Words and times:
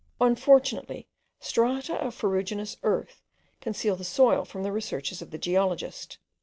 Unfortunately, 0.19 1.05
strata 1.39 1.93
of 1.93 2.15
ferruginous 2.15 2.75
earth 2.81 3.21
conceal 3.61 3.95
the 3.95 4.03
soil 4.03 4.43
from 4.45 4.63
the 4.63 4.71
researches 4.71 5.21
of 5.21 5.29
the 5.29 5.37
geologist. 5.37 6.17